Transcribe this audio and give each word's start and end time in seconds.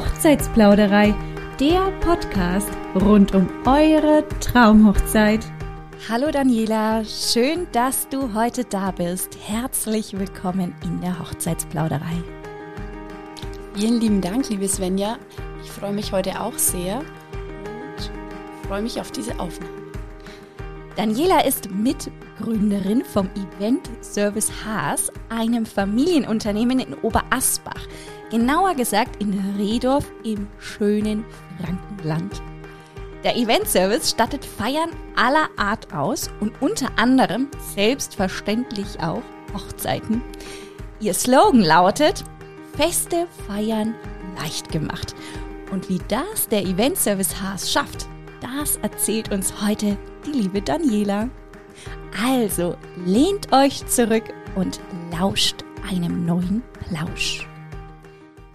Hochzeitsplauderei, 0.00 1.14
der 1.60 1.90
Podcast 2.00 2.70
rund 2.94 3.34
um 3.34 3.46
eure 3.66 4.24
Traumhochzeit. 4.40 5.44
Hallo 6.08 6.30
Daniela, 6.30 7.04
schön, 7.04 7.66
dass 7.72 8.08
du 8.08 8.32
heute 8.32 8.64
da 8.64 8.92
bist. 8.92 9.36
Herzlich 9.46 10.18
willkommen 10.18 10.74
in 10.84 11.02
der 11.02 11.18
Hochzeitsplauderei. 11.18 12.16
Vielen 13.74 14.00
lieben 14.00 14.20
Dank, 14.22 14.48
liebe 14.48 14.68
Svenja. 14.68 15.18
Ich 15.62 15.70
freue 15.70 15.92
mich 15.92 16.12
heute 16.12 16.40
auch 16.40 16.54
sehr 16.54 17.00
und 17.00 18.66
freue 18.66 18.80
mich 18.80 18.98
auf 19.02 19.10
diese 19.10 19.38
Aufnahme. 19.38 19.79
Daniela 20.96 21.44
ist 21.44 21.70
Mitgründerin 21.70 23.04
vom 23.04 23.30
Event 23.34 23.88
Service 24.02 24.50
Haas, 24.64 25.10
einem 25.28 25.64
Familienunternehmen 25.64 26.80
in 26.80 26.94
Oberasbach. 26.94 27.86
Genauer 28.30 28.74
gesagt 28.74 29.22
in 29.22 29.38
Redorf 29.56 30.04
im 30.24 30.48
schönen 30.58 31.24
Frankenland. 31.58 32.42
Der 33.22 33.36
Event 33.36 33.68
Service 33.68 34.10
stattet 34.10 34.44
Feiern 34.44 34.90
aller 35.14 35.48
Art 35.56 35.92
aus 35.94 36.30
und 36.40 36.60
unter 36.60 36.88
anderem 36.96 37.48
selbstverständlich 37.74 39.00
auch 39.00 39.22
Hochzeiten. 39.54 40.22
Ihr 41.00 41.14
Slogan 41.14 41.60
lautet 41.60 42.24
Feste 42.76 43.26
feiern 43.46 43.94
leicht 44.38 44.72
gemacht. 44.72 45.14
Und 45.70 45.88
wie 45.88 46.00
das 46.08 46.48
der 46.48 46.62
Event 46.62 46.96
Service 46.96 47.40
Haas 47.40 47.70
schafft, 47.70 48.06
das 48.40 48.76
erzählt 48.76 49.30
uns 49.30 49.52
heute 49.62 49.98
die 50.26 50.32
liebe 50.32 50.62
Daniela. 50.62 51.28
Also 52.22 52.76
lehnt 53.04 53.52
euch 53.52 53.86
zurück 53.86 54.24
und 54.56 54.80
lauscht 55.12 55.56
einem 55.88 56.26
neuen 56.26 56.62
Plausch. 56.72 57.46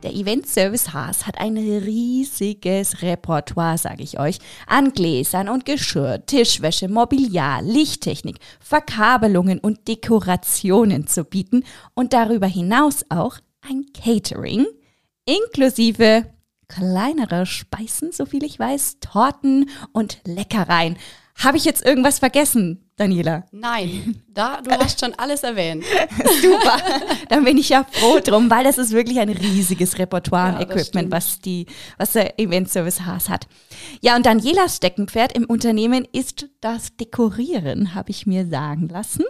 Der 0.04 0.14
Event 0.14 0.46
Service 0.46 0.94
Haas 0.94 1.26
hat 1.26 1.40
ein 1.40 1.58
riesiges 1.58 3.02
Repertoire, 3.02 3.78
sage 3.78 4.04
ich 4.04 4.20
euch, 4.20 4.38
an 4.68 4.94
Gläsern 4.94 5.50
und 5.50 5.66
Geschirr, 5.66 6.24
Tischwäsche, 6.26 6.88
Mobiliar, 6.88 7.64
Lichttechnik, 7.64 8.38
Verkabelungen 8.60 9.58
und 9.58 9.88
Dekorationen 9.88 11.08
zu 11.08 11.24
bieten 11.24 11.64
und 11.96 12.14
darüber 12.14 12.46
hinaus 12.46 13.04
auch 13.10 13.38
ein 13.68 13.86
Catering 13.94 14.68
inklusive 15.26 16.26
kleinere 16.68 17.46
Speisen, 17.46 18.12
soviel 18.12 18.44
ich 18.44 18.60
weiß, 18.60 19.00
Torten 19.00 19.70
und 19.92 20.20
Leckereien. 20.26 20.98
Habe 21.38 21.58
ich 21.58 21.66
jetzt 21.66 21.86
irgendwas 21.86 22.20
vergessen, 22.20 22.90
Daniela? 22.96 23.44
Nein, 23.52 24.24
da 24.30 24.62
du 24.62 24.72
hast 24.80 25.00
schon 25.02 25.14
alles 25.16 25.44
erwähnt. 25.44 25.84
Super. 26.42 26.78
Dann 27.30 27.44
bin 27.44 27.58
ich 27.58 27.70
ja 27.70 27.86
froh 27.92 28.20
drum, 28.24 28.50
weil 28.50 28.64
das 28.64 28.78
ist 28.78 28.92
wirklich 28.92 29.20
ein 29.20 29.30
riesiges 29.30 29.98
Repertoire 29.98 30.54
Ja, 30.54 30.62
Equipment, 30.62 31.12
was 31.12 31.40
die, 31.40 31.66
was 31.98 32.14
der 32.14 32.40
Event 32.40 32.70
Service 32.70 33.02
Haas 33.02 33.28
hat. 33.28 33.48
Ja, 34.02 34.16
und 34.16 34.26
Danielas 34.26 34.78
Steckenpferd 34.78 35.34
im 35.34 35.46
Unternehmen 35.46 36.08
ist 36.14 36.48
das 36.62 36.96
Dekorieren, 36.96 37.94
habe 37.94 38.12
ich 38.12 38.26
mir 38.26 38.48
sagen 38.48 38.88
lassen. 38.88 39.26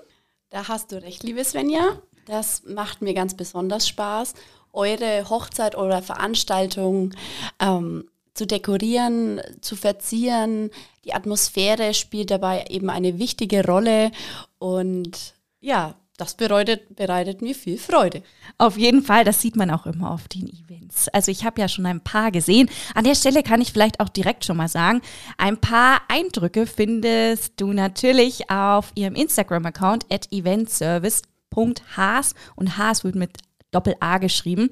Da 0.52 0.68
hast 0.68 0.92
du 0.92 1.02
recht, 1.02 1.24
liebe 1.24 1.44
Svenja. 1.44 2.02
Das 2.28 2.64
macht 2.66 3.02
mir 3.02 3.14
ganz 3.14 3.36
besonders 3.36 3.88
Spaß, 3.88 4.36
eure 4.74 5.30
Hochzeit 5.30 5.76
oder 5.76 6.02
Veranstaltung 6.02 7.14
ähm, 7.60 8.06
zu 8.36 8.46
dekorieren, 8.46 9.42
zu 9.62 9.76
verzieren. 9.76 10.70
Die 11.06 11.14
Atmosphäre 11.14 11.96
spielt 11.96 12.30
dabei 12.30 12.66
eben 12.70 12.92
eine 12.92 13.18
wichtige 13.18 13.66
Rolle 13.66 14.12
und 14.60 15.34
ja, 15.60 15.96
das 16.18 16.36
bedeutet, 16.36 16.96
bereitet 16.96 17.42
mir 17.42 17.56
viel 17.56 17.78
Freude. 17.78 18.24
Auf 18.58 18.78
jeden 18.78 19.04
Fall, 19.04 19.26
das 19.26 19.42
sieht 19.42 19.58
man 19.58 19.70
auch 19.70 19.86
immer 19.86 20.12
auf 20.12 20.30
den 20.30 20.48
Events. 20.48 21.10
Also 21.10 21.30
ich 21.30 21.44
habe 21.44 21.60
ja 21.60 21.68
schon 21.68 21.86
ein 21.86 22.00
paar 22.00 22.32
gesehen. 22.32 22.70
An 22.94 23.04
der 23.04 23.16
Stelle 23.16 23.44
kann 23.44 23.60
ich 23.60 23.74
vielleicht 23.74 24.00
auch 24.00 24.08
direkt 24.08 24.46
schon 24.46 24.56
mal 24.56 24.70
sagen, 24.70 25.02
ein 25.38 25.60
paar 25.60 26.04
Eindrücke 26.08 26.68
findest 26.68 27.60
du 27.60 27.74
natürlich 27.74 28.50
auf 28.50 28.94
ihrem 28.96 29.16
Instagram-Account 29.16 30.06
at 30.10 30.32
eventservice.haas 30.32 32.34
und 32.56 32.78
Haas 32.78 33.04
wird 33.04 33.16
mit 33.16 33.32
Doppel-A 33.76 34.18
geschrieben. 34.18 34.70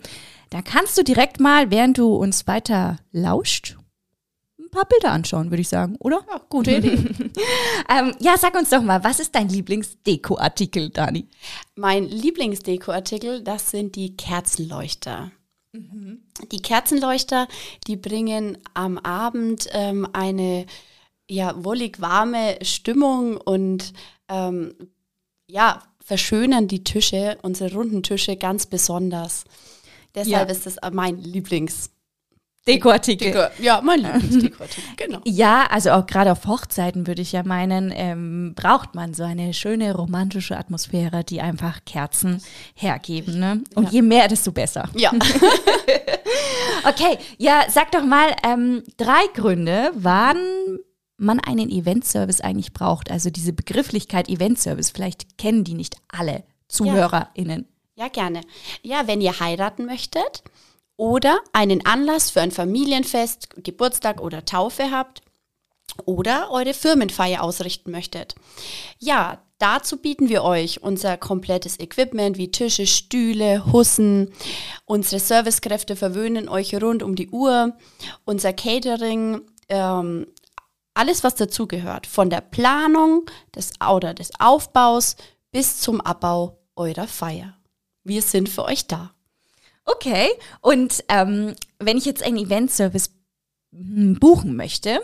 Da 0.49 0.61
kannst 0.61 0.97
du 0.97 1.03
direkt 1.03 1.39
mal, 1.39 1.71
während 1.71 1.97
du 1.97 2.15
uns 2.15 2.47
weiter 2.47 2.97
lauscht, 3.11 3.77
ein 4.59 4.69
paar 4.69 4.85
Bilder 4.85 5.11
anschauen, 5.11 5.51
würde 5.51 5.61
ich 5.61 5.69
sagen, 5.69 5.97
oder? 5.99 6.25
Ja, 6.29 6.41
gute 6.49 6.77
Idee. 6.77 6.97
Ähm, 7.89 8.15
ja, 8.19 8.37
sag 8.37 8.55
uns 8.55 8.69
doch 8.69 8.81
mal, 8.81 9.03
was 9.03 9.19
ist 9.19 9.35
dein 9.35 9.49
Lieblingsdeko-Artikel, 9.49 10.89
Dani? 10.89 11.27
Mein 11.75 12.05
Lieblingsdekoartikel, 12.05 13.43
das 13.43 13.71
sind 13.71 13.95
die 13.95 14.15
Kerzenleuchter. 14.15 15.31
Die 15.73 16.61
Kerzenleuchter, 16.61 17.47
die 17.87 17.97
bringen 17.97 18.57
am 18.73 18.97
Abend 18.99 19.67
ähm, 19.71 20.07
eine 20.13 20.65
ja, 21.29 21.63
wollig 21.63 21.99
warme 21.99 22.57
Stimmung 22.61 23.37
und 23.37 23.93
ähm, 24.29 24.75
ja, 25.47 25.83
verschönern 26.03 26.67
die 26.67 26.83
Tische, 26.83 27.37
unsere 27.41 27.73
runden 27.73 28.03
Tische 28.03 28.35
ganz 28.35 28.65
besonders. 28.65 29.45
Deshalb 30.15 30.49
Ja. 30.49 30.53
ist 30.55 30.65
das 30.65 30.75
mein 30.91 31.17
Lieblings. 31.17 31.89
Dekoartikel. 32.65 33.33
Deko 33.33 33.41
ja, 33.61 33.81
mein 33.81 33.99
Lieblingsdekoartikel, 34.01 34.83
genau. 34.97 35.19
Ja, 35.25 35.65
also 35.69 35.91
auch 35.91 36.05
gerade 36.05 36.31
auf 36.31 36.45
Hochzeiten 36.47 37.07
würde 37.07 37.21
ich 37.21 37.33
ja 37.33 37.43
meinen, 37.43 37.91
ähm, 37.93 38.53
braucht 38.55 38.95
man 38.95 39.13
so 39.13 39.23
eine 39.23 39.53
schöne 39.53 39.93
romantische 39.93 40.57
Atmosphäre, 40.57 41.25
die 41.25 41.41
einfach 41.41 41.79
Kerzen 41.85 42.41
hergeben. 42.73 43.37
Ne? 43.37 43.63
Und 43.75 43.85
Ja. 43.85 43.89
je 43.91 44.01
mehr, 44.01 44.27
desto 44.29 44.51
besser. 44.53 44.87
Ja, 44.95 45.11
Okay, 46.85 47.17
ja, 47.37 47.63
sag 47.69 47.91
doch 47.91 48.03
mal 48.03 48.35
ähm, 48.45 48.83
drei 48.97 49.25
Gründe, 49.33 49.91
wann 49.95 50.37
man 51.23 51.39
einen 51.39 51.69
Eventservice 51.69 52.41
eigentlich 52.41 52.73
braucht. 52.73 53.09
Also 53.09 53.29
diese 53.29 53.53
Begrifflichkeit 53.53 54.29
Eventservice, 54.29 54.91
vielleicht 54.91 55.37
kennen 55.37 55.63
die 55.63 55.73
nicht 55.73 55.95
alle 56.09 56.43
ZuhörerInnen. 56.67 57.67
Ja, 57.95 58.07
gerne. 58.07 58.41
Ja, 58.81 59.07
wenn 59.07 59.21
ihr 59.21 59.39
heiraten 59.39 59.85
möchtet 59.85 60.43
oder 60.97 61.39
einen 61.53 61.85
Anlass 61.85 62.31
für 62.31 62.41
ein 62.41 62.51
Familienfest, 62.51 63.49
Geburtstag 63.63 64.21
oder 64.21 64.45
Taufe 64.45 64.91
habt 64.91 65.21
oder 66.05 66.49
eure 66.51 66.73
Firmenfeier 66.73 67.43
ausrichten 67.43 67.91
möchtet. 67.91 68.35
Ja, 68.99 69.41
dazu 69.59 69.97
bieten 69.97 70.29
wir 70.29 70.43
euch 70.43 70.81
unser 70.81 71.17
komplettes 71.17 71.79
Equipment 71.79 72.37
wie 72.37 72.51
Tische, 72.51 72.87
Stühle, 72.87 73.71
Hussen. 73.71 74.33
Unsere 74.85 75.19
Servicekräfte 75.19 75.95
verwöhnen 75.95 76.49
euch 76.49 76.73
rund 76.81 77.03
um 77.03 77.15
die 77.15 77.29
Uhr. 77.29 77.77
Unser 78.25 78.53
Catering, 78.53 79.41
ähm, 79.69 80.27
alles 80.93 81.23
was 81.23 81.35
dazugehört, 81.35 82.07
von 82.07 82.29
der 82.29 82.41
Planung 82.41 83.25
des 83.55 83.73
oder 83.81 84.13
des 84.13 84.31
Aufbaus 84.39 85.15
bis 85.51 85.79
zum 85.79 86.01
Abbau 86.01 86.59
eurer 86.75 87.07
Feier. 87.07 87.57
Wir 88.03 88.21
sind 88.21 88.49
für 88.49 88.65
euch 88.65 88.87
da. 88.87 89.13
Okay, 89.85 90.29
und 90.61 91.03
ähm, 91.09 91.55
wenn 91.79 91.97
ich 91.97 92.05
jetzt 92.05 92.23
einen 92.23 92.37
Eventservice 92.37 93.11
hm, 93.71 94.17
buchen 94.19 94.55
möchte, 94.55 95.01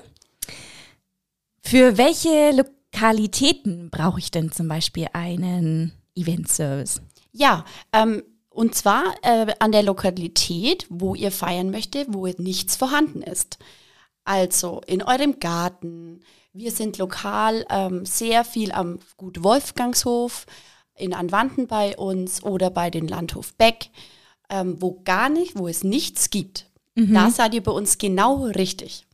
für 1.61 1.97
welche 1.97 2.51
Lokalitäten 2.51 3.89
brauche 3.89 4.19
ich 4.19 4.31
denn 4.31 4.51
zum 4.51 4.67
Beispiel 4.67 5.07
einen 5.13 5.94
Eventservice? 6.16 7.01
Ja, 7.31 7.66
ähm, 7.94 8.23
und 8.50 8.75
zwar 8.75 9.16
äh, 9.21 9.53
an 9.59 9.71
der 9.71 9.83
Lokalität, 9.83 10.88
wo 10.89 11.13
ihr 11.13 11.31
feiern 11.31 11.69
möchtet, 11.69 12.07
wo 12.11 12.27
nichts 12.27 12.75
vorhanden 12.75 13.21
ist. 13.21 13.59
Also 14.24 14.81
in 14.85 15.02
eurem 15.02 15.40
Garten. 15.40 16.22
Wir 16.53 16.72
sind 16.72 16.97
lokal 16.97 17.66
ähm, 17.69 18.06
sehr 18.06 18.44
viel 18.44 18.71
am 18.71 19.00
Gut 19.18 19.44
Wolfgangshof, 19.44 20.45
in 20.95 21.13
Anwanden 21.13 21.68
bei 21.68 21.95
uns 21.95 22.44
oder 22.44 22.69
bei 22.69 22.89
den 22.89 23.07
Landhof 23.07 23.54
Beck, 23.54 23.89
ähm, 24.50 24.81
wo 24.81 25.01
gar 25.04 25.30
nicht, 25.30 25.57
wo 25.57 25.68
es 25.68 25.83
nichts 25.83 26.30
gibt. 26.30 26.66
Da 26.95 27.30
seid 27.30 27.54
ihr 27.54 27.63
bei 27.63 27.71
uns 27.71 27.98
genau 27.98 28.45
richtig. 28.45 29.06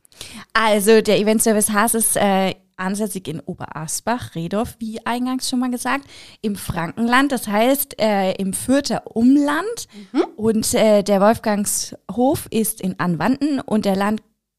Also 0.52 1.02
der 1.02 1.20
Eventservice 1.20 1.70
Haas 1.70 1.94
ist 1.94 2.16
äh, 2.16 2.54
ansässig 2.76 3.28
in 3.28 3.40
Oberasbach, 3.40 4.34
Redorf, 4.34 4.76
wie 4.78 5.04
eingangs 5.06 5.48
schon 5.48 5.60
mal 5.60 5.70
gesagt, 5.70 6.06
im 6.42 6.56
Frankenland, 6.56 7.32
das 7.32 7.46
heißt 7.46 8.00
äh, 8.00 8.32
im 8.32 8.52
Fürther 8.52 9.02
Umland. 9.14 9.88
Und 10.36 10.74
äh, 10.74 11.02
der 11.02 11.20
Wolfgangshof 11.20 12.48
ist 12.50 12.80
in 12.80 12.98
Anwanden 12.98 13.60
und 13.60 13.84
der 13.84 13.96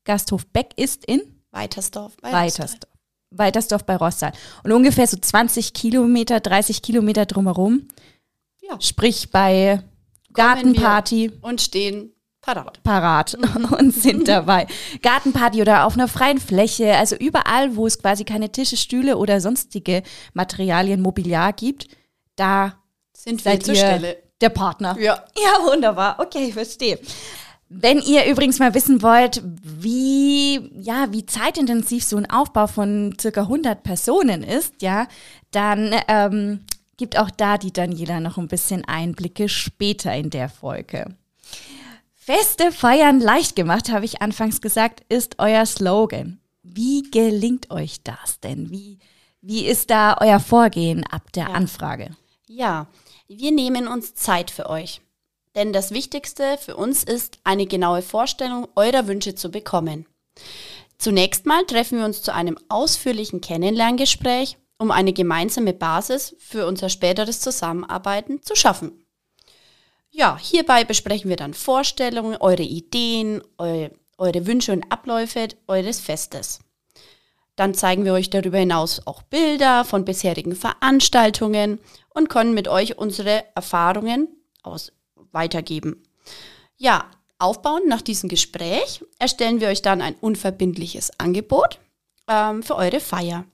Landgasthof 0.07 0.45
Beck 0.47 0.69
ist 0.77 1.03
in 1.05 1.21
Weitersdorf 1.51 2.15
bei 2.21 2.31
Weitersdorf. 2.31 2.93
Weitersdorf 3.31 3.83
bei 3.83 3.97
Rossal. 3.97 4.31
Und 4.63 4.71
ungefähr 4.71 5.05
so 5.05 5.17
20 5.17 5.73
Kilometer, 5.73 6.39
30 6.39 6.81
Kilometer 6.81 7.25
drumherum. 7.25 7.89
Ja. 8.61 8.79
Sprich 8.79 9.31
bei 9.31 9.83
Gartenparty 10.33 11.33
Und 11.41 11.59
stehen 11.61 12.13
parat. 12.39 12.81
parat 12.83 13.33
und 13.79 13.93
sind 13.93 14.29
dabei. 14.29 14.67
Gartenparty 15.01 15.61
oder 15.61 15.85
auf 15.85 15.95
einer 15.95 16.07
freien 16.07 16.39
Fläche, 16.39 16.95
also 16.95 17.17
überall, 17.17 17.75
wo 17.75 17.85
es 17.85 17.99
quasi 17.99 18.23
keine 18.23 18.49
Tische, 18.49 18.77
Stühle 18.77 19.17
oder 19.17 19.41
sonstige 19.41 20.03
Materialien, 20.33 21.01
Mobiliar 21.01 21.51
gibt, 21.51 21.87
da 22.37 22.75
Sind 23.13 23.43
wir 23.43 23.51
seid 23.51 23.63
zur 23.65 23.75
Stelle. 23.75 24.23
der 24.39 24.49
Partner. 24.49 24.97
Ja. 24.99 25.25
Ja, 25.35 25.65
wunderbar. 25.69 26.17
Okay, 26.19 26.53
verstehe. 26.53 26.97
Wenn 27.69 27.99
ihr 27.99 28.25
übrigens 28.25 28.59
mal 28.59 28.73
wissen 28.73 29.01
wollt, 29.01 29.41
wie, 29.61 30.71
ja, 30.79 31.11
wie 31.11 31.25
zeitintensiv 31.25 32.03
so 32.03 32.15
ein 32.15 32.29
Aufbau 32.29 32.67
von 32.67 33.15
circa 33.19 33.41
100 33.41 33.83
Personen 33.83 34.43
ist, 34.43 34.81
ja, 34.81 35.07
dann 35.51 35.93
ähm, 36.07 36.61
gibt 36.95 37.19
auch 37.19 37.29
da 37.29 37.57
die 37.57 37.73
Daniela 37.73 38.21
noch 38.21 38.37
ein 38.37 38.47
bisschen 38.47 38.85
Einblicke 38.85 39.49
später 39.49 40.13
in 40.15 40.29
der 40.29 40.47
Folge. 40.47 41.15
Feste 42.13 42.71
feiern 42.71 43.19
leicht 43.19 43.55
gemacht, 43.55 43.89
habe 43.89 44.05
ich 44.05 44.21
anfangs 44.21 44.61
gesagt, 44.61 45.03
ist 45.09 45.35
euer 45.37 45.65
Slogan. 45.65 46.39
Wie 46.63 47.03
gelingt 47.11 47.69
euch 47.69 48.01
das 48.03 48.39
denn? 48.39 48.69
Wie, 48.69 48.99
wie 49.41 49.65
ist 49.65 49.89
da 49.89 50.17
euer 50.19 50.39
Vorgehen 50.39 51.05
ab 51.05 51.31
der 51.33 51.49
Ja. 51.49 51.53
Anfrage? 51.53 52.15
Ja, 52.47 52.87
wir 53.27 53.51
nehmen 53.51 53.87
uns 53.87 54.15
Zeit 54.15 54.51
für 54.51 54.69
euch. 54.69 55.01
Denn 55.57 55.73
das 55.73 55.89
Wichtigste 55.89 56.59
für 56.59 56.77
uns 56.77 57.03
ist, 57.03 57.39
eine 57.43 57.65
genaue 57.65 58.03
Vorstellung 58.03 58.67
eurer 58.75 59.07
Wünsche 59.07 59.33
zu 59.33 59.49
bekommen. 59.49 60.05
Zunächst 60.99 61.47
mal 61.47 61.65
treffen 61.65 61.97
wir 61.97 62.05
uns 62.05 62.21
zu 62.21 62.31
einem 62.31 62.59
ausführlichen 62.69 63.41
Kennenlerngespräch, 63.41 64.57
um 64.77 64.91
eine 64.91 65.13
gemeinsame 65.13 65.73
Basis 65.73 66.35
für 66.37 66.67
unser 66.67 66.89
späteres 66.89 67.39
Zusammenarbeiten 67.39 68.43
zu 68.43 68.55
schaffen. 68.55 69.03
Ja, 70.11 70.37
hierbei 70.39 70.83
besprechen 70.83 71.27
wir 71.27 71.37
dann 71.37 71.55
Vorstellungen, 71.55 72.37
eure 72.37 72.61
Ideen, 72.61 73.41
eu 73.57 73.89
eure 74.19 74.45
Wünsche 74.45 74.73
und 74.73 74.91
Abläufe 74.91 75.47
eures 75.65 75.99
Festes. 75.99 76.59
Dann 77.55 77.73
zeigen 77.73 78.05
wir 78.05 78.13
euch 78.13 78.29
darüber 78.29 78.59
hinaus 78.59 79.07
auch 79.07 79.23
Bilder 79.23 79.85
von 79.85 80.05
bisherigen 80.05 80.55
Veranstaltungen 80.55 81.79
und 82.13 82.29
können 82.29 82.53
mit 82.53 82.67
euch 82.67 82.99
unsere 82.99 83.43
Erfahrungen 83.55 84.27
aus 84.61 84.91
weitergeben. 85.37 86.03
Ja, 86.75 87.05
aufbauend 87.39 87.87
nach 87.87 88.01
diesem 88.01 88.27
Gespräch 88.27 89.05
erstellen 89.19 89.61
wir 89.61 89.69
euch 89.69 89.81
dann 89.81 90.01
ein 90.01 90.15
unverbindliches 90.15 91.11
Angebot 91.19 91.79
ähm, 92.27 92.63
für 92.63 92.75
eure 92.75 92.99
Feier. 92.99 93.45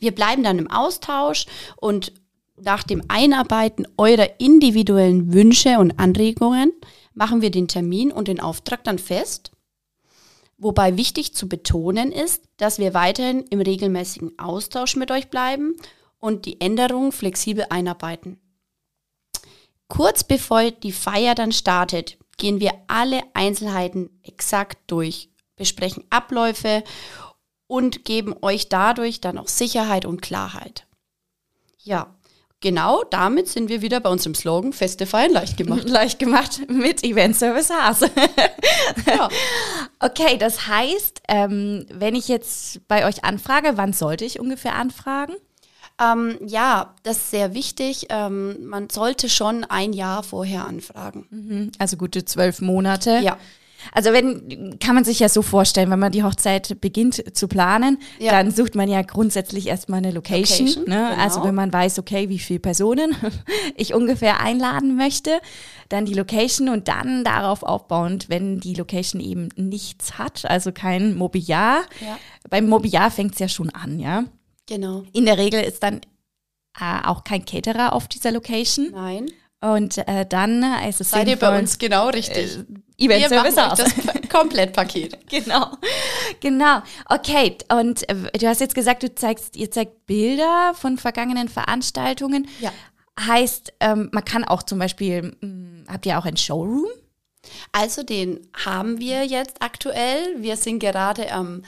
Wir 0.00 0.14
bleiben 0.14 0.42
dann 0.42 0.58
im 0.58 0.70
Austausch 0.70 1.46
und 1.76 2.12
nach 2.56 2.82
dem 2.82 3.02
Einarbeiten 3.08 3.86
eurer 3.96 4.40
individuellen 4.40 5.32
Wünsche 5.32 5.78
und 5.78 5.98
Anregungen 5.98 6.72
machen 7.14 7.40
wir 7.40 7.50
den 7.50 7.68
Termin 7.68 8.10
und 8.10 8.28
den 8.28 8.40
Auftrag 8.40 8.84
dann 8.84 8.98
fest. 8.98 9.52
Wobei 10.56 10.96
wichtig 10.96 11.34
zu 11.34 11.48
betonen 11.48 12.10
ist, 12.10 12.42
dass 12.56 12.78
wir 12.78 12.92
weiterhin 12.94 13.44
im 13.50 13.60
regelmäßigen 13.60 14.38
Austausch 14.38 14.96
mit 14.96 15.10
euch 15.12 15.28
bleiben 15.28 15.76
und 16.18 16.46
die 16.46 16.60
Änderungen 16.60 17.12
flexibel 17.12 17.66
einarbeiten. 17.70 18.40
Kurz 19.88 20.22
bevor 20.22 20.70
die 20.70 20.92
Feier 20.92 21.34
dann 21.34 21.52
startet, 21.52 22.18
gehen 22.36 22.60
wir 22.60 22.72
alle 22.86 23.22
Einzelheiten 23.34 24.10
exakt 24.22 24.78
durch, 24.86 25.30
besprechen 25.56 26.04
Abläufe 26.10 26.84
und 27.66 28.04
geben 28.04 28.34
euch 28.42 28.68
dadurch 28.68 29.20
dann 29.20 29.38
auch 29.38 29.48
Sicherheit 29.48 30.04
und 30.04 30.22
Klarheit. 30.22 30.86
Ja, 31.78 32.14
genau 32.60 33.02
damit 33.04 33.48
sind 33.48 33.68
wir 33.68 33.82
wieder 33.82 34.00
bei 34.00 34.10
unserem 34.10 34.34
Slogan 34.34 34.72
Feste 34.72 35.06
feiern 35.06 35.32
leicht 35.32 35.56
gemacht. 35.56 35.84
Leicht 35.88 36.18
gemacht 36.18 36.68
mit 36.68 37.02
Event 37.02 37.36
Service 37.36 37.70
Hase. 37.70 38.10
Ja. 39.06 39.28
Okay, 40.00 40.38
das 40.38 40.68
heißt, 40.68 41.22
ähm, 41.26 41.84
wenn 41.90 42.14
ich 42.14 42.28
jetzt 42.28 42.86
bei 42.86 43.04
euch 43.04 43.24
anfrage, 43.24 43.72
wann 43.74 43.92
sollte 43.92 44.24
ich 44.24 44.38
ungefähr 44.38 44.76
anfragen? 44.76 45.34
Ähm, 46.00 46.38
ja, 46.46 46.94
das 47.02 47.16
ist 47.16 47.30
sehr 47.30 47.54
wichtig. 47.54 48.06
Ähm, 48.10 48.66
man 48.66 48.88
sollte 48.90 49.28
schon 49.28 49.64
ein 49.64 49.92
Jahr 49.92 50.22
vorher 50.22 50.66
anfragen. 50.66 51.26
Mhm, 51.30 51.72
Also 51.78 51.96
gute 51.96 52.24
zwölf 52.24 52.60
Monate. 52.60 53.18
Ja. 53.22 53.36
Also 53.92 54.12
wenn, 54.12 54.78
kann 54.80 54.96
man 54.96 55.04
sich 55.04 55.20
ja 55.20 55.28
so 55.28 55.40
vorstellen, 55.40 55.88
wenn 55.90 56.00
man 56.00 56.10
die 56.10 56.24
Hochzeit 56.24 56.80
beginnt 56.80 57.36
zu 57.36 57.46
planen, 57.46 57.98
Ja. 58.18 58.32
dann 58.32 58.50
sucht 58.50 58.74
man 58.74 58.88
ja 58.88 59.02
grundsätzlich 59.02 59.68
erstmal 59.68 59.98
eine 59.98 60.10
Location. 60.10 60.66
Location, 60.66 60.84
ne? 60.88 61.08
genau. 61.12 61.22
Also 61.22 61.44
wenn 61.44 61.54
man 61.54 61.72
weiß, 61.72 62.00
okay, 62.00 62.28
wie 62.28 62.40
viele 62.40 62.58
Personen 62.58 63.14
ich 63.76 63.94
ungefähr 63.94 64.40
einladen 64.40 64.96
möchte, 64.96 65.40
dann 65.88 66.06
die 66.06 66.14
Location 66.14 66.68
und 66.68 66.88
dann 66.88 67.22
darauf 67.22 67.62
aufbauend, 67.62 68.28
wenn 68.28 68.58
die 68.58 68.74
Location 68.74 69.20
eben 69.20 69.48
nichts 69.56 70.18
hat, 70.18 70.44
also 70.44 70.72
kein 70.72 71.14
Mobiliar. 71.16 71.82
Ja. 72.00 72.18
Beim 72.50 72.68
Mobiliar 72.68 73.12
fängt 73.12 73.34
es 73.34 73.38
ja 73.38 73.48
schon 73.48 73.70
an, 73.70 74.00
ja. 74.00 74.24
Genau. 74.68 75.04
In 75.12 75.26
der 75.26 75.38
Regel 75.38 75.62
ist 75.62 75.82
dann 75.82 76.00
äh, 76.78 77.06
auch 77.06 77.24
kein 77.24 77.44
Caterer 77.44 77.92
auf 77.92 78.06
dieser 78.06 78.30
Location. 78.30 78.90
Nein. 78.92 79.30
Und 79.60 79.98
äh, 80.06 80.24
dann 80.24 80.62
äh, 80.62 80.88
ist 80.88 81.00
es 81.00 81.10
Seid 81.10 81.26
ihr 81.26 81.36
bei 81.36 81.58
uns 81.58 81.78
genau 81.78 82.10
richtig. 82.10 82.58
Event 82.96 83.30
Wir 83.30 83.42
machen 83.42 83.58
aus. 83.58 83.78
das 83.78 83.94
Komplettpaket. 84.28 85.18
Genau, 85.28 85.72
genau. 86.40 86.82
Okay, 87.06 87.56
und 87.70 88.08
äh, 88.08 88.14
du 88.38 88.46
hast 88.46 88.60
jetzt 88.60 88.74
gesagt, 88.74 89.02
du 89.02 89.12
zeigst, 89.14 89.56
ihr 89.56 89.70
zeigt 89.70 90.06
Bilder 90.06 90.74
von 90.74 90.96
vergangenen 90.96 91.48
Veranstaltungen. 91.48 92.48
Ja. 92.60 92.72
Heißt, 93.18 93.72
ähm, 93.80 94.10
man 94.12 94.24
kann 94.24 94.44
auch 94.44 94.62
zum 94.62 94.78
Beispiel, 94.78 95.36
mh, 95.40 95.92
habt 95.92 96.06
ihr 96.06 96.18
auch 96.18 96.24
ein 96.24 96.36
Showroom? 96.36 96.86
Also 97.72 98.02
den 98.02 98.46
haben 98.64 99.00
wir 99.00 99.24
jetzt 99.24 99.60
aktuell. 99.60 100.36
Wir 100.38 100.56
sind 100.56 100.78
gerade 100.78 101.32
am 101.32 101.46
ähm, 101.46 101.64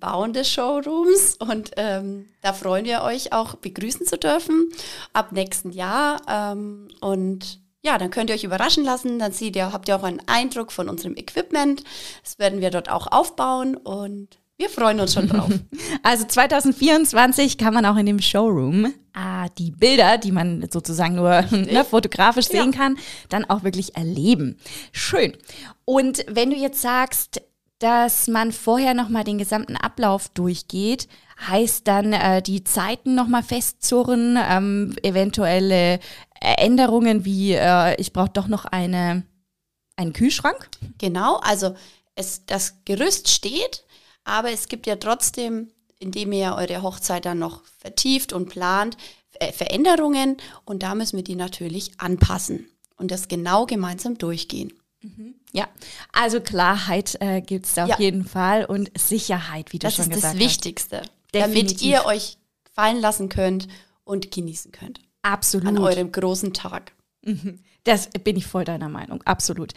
Bauen 0.00 0.32
des 0.32 0.50
Showrooms 0.50 1.36
und 1.38 1.70
ähm, 1.76 2.26
da 2.42 2.52
freuen 2.52 2.84
wir 2.84 3.02
euch 3.02 3.32
auch 3.32 3.54
begrüßen 3.56 4.06
zu 4.06 4.18
dürfen 4.18 4.68
ab 5.12 5.32
nächsten 5.32 5.70
Jahr. 5.70 6.20
Ähm, 6.28 6.88
und 7.00 7.60
ja, 7.82 7.98
dann 7.98 8.10
könnt 8.10 8.30
ihr 8.30 8.36
euch 8.36 8.44
überraschen 8.44 8.84
lassen. 8.84 9.18
Dann 9.18 9.32
seht 9.32 9.56
ihr, 9.56 9.72
habt 9.72 9.88
ihr 9.88 9.96
auch 9.96 10.02
einen 10.04 10.22
Eindruck 10.26 10.72
von 10.72 10.88
unserem 10.88 11.16
Equipment. 11.16 11.84
Das 12.22 12.38
werden 12.38 12.60
wir 12.60 12.70
dort 12.70 12.90
auch 12.90 13.06
aufbauen 13.12 13.76
und 13.76 14.28
wir 14.56 14.70
freuen 14.70 15.00
uns 15.00 15.12
schon 15.14 15.28
drauf. 15.28 15.50
Also 16.02 16.24
2024 16.26 17.58
kann 17.58 17.74
man 17.74 17.86
auch 17.86 17.96
in 17.96 18.06
dem 18.06 18.20
Showroom 18.20 18.86
äh, 18.86 19.48
die 19.58 19.70
Bilder, 19.70 20.18
die 20.18 20.32
man 20.32 20.66
sozusagen 20.70 21.14
nur 21.16 21.42
ne, 21.50 21.84
fotografisch 21.88 22.46
sehen 22.46 22.72
Ja. 22.72 22.78
kann, 22.78 22.98
dann 23.28 23.44
auch 23.46 23.62
wirklich 23.64 23.96
erleben. 23.96 24.58
Schön. 24.92 25.36
Und 25.84 26.24
wenn 26.28 26.50
du 26.50 26.56
jetzt 26.56 26.80
sagst, 26.82 27.42
dass 27.84 28.28
man 28.28 28.50
vorher 28.50 28.94
nochmal 28.94 29.24
den 29.24 29.36
gesamten 29.36 29.76
Ablauf 29.76 30.30
durchgeht, 30.30 31.06
heißt 31.46 31.86
dann 31.86 32.14
äh, 32.14 32.40
die 32.40 32.64
Zeiten 32.64 33.14
nochmal 33.14 33.42
festzurren, 33.42 34.38
ähm, 34.40 34.96
eventuelle 35.02 36.00
Änderungen 36.40 37.26
wie 37.26 37.52
äh, 37.52 37.94
ich 38.00 38.14
brauche 38.14 38.30
doch 38.30 38.48
noch 38.48 38.64
eine, 38.64 39.24
einen 39.96 40.14
Kühlschrank. 40.14 40.70
Genau, 40.96 41.36
also 41.42 41.74
es, 42.14 42.46
das 42.46 42.76
Gerüst 42.86 43.28
steht, 43.28 43.84
aber 44.24 44.50
es 44.50 44.68
gibt 44.68 44.86
ja 44.86 44.96
trotzdem, 44.96 45.68
indem 45.98 46.32
ihr 46.32 46.54
eure 46.54 46.80
Hochzeit 46.80 47.26
dann 47.26 47.38
noch 47.38 47.64
vertieft 47.80 48.32
und 48.32 48.48
plant, 48.48 48.96
äh, 49.40 49.52
Veränderungen 49.52 50.38
und 50.64 50.82
da 50.82 50.94
müssen 50.94 51.18
wir 51.18 51.24
die 51.24 51.36
natürlich 51.36 52.00
anpassen 52.00 52.66
und 52.96 53.10
das 53.10 53.28
genau 53.28 53.66
gemeinsam 53.66 54.16
durchgehen. 54.16 54.72
Ja, 55.52 55.68
also 56.12 56.40
Klarheit 56.40 57.16
äh, 57.20 57.40
gibt 57.40 57.66
es 57.66 57.78
auf 57.78 57.88
Ja. 57.88 57.98
jeden 57.98 58.24
Fall 58.24 58.64
und 58.64 58.90
Sicherheit, 58.98 59.72
wie 59.72 59.78
du 59.78 59.86
Das 59.86 59.94
schon 59.96 60.04
ist 60.04 60.10
das 60.10 60.16
gesagt 60.16 60.34
hast. 60.34 60.40
Wichtigste, 60.40 61.02
damit 61.32 61.52
Definitiv. 61.54 61.82
ihr 61.82 62.04
euch 62.06 62.38
fallen 62.72 63.00
lassen 63.00 63.28
könnt 63.28 63.68
und 64.04 64.30
genießen 64.30 64.72
könnt 64.72 65.00
Absolut. 65.22 65.66
an 65.68 65.78
eurem 65.78 66.10
großen 66.12 66.52
Tag. 66.52 66.92
Das 67.84 68.08
bin 68.22 68.36
ich 68.36 68.46
voll 68.46 68.64
deiner 68.64 68.88
Meinung, 68.88 69.22
absolut. 69.24 69.72